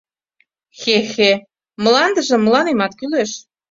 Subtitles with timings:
[0.79, 1.31] Хе-хе,
[1.83, 3.31] мландыже мыланемат кӱлеш.